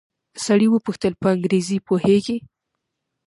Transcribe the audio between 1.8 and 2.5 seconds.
پوهېږې.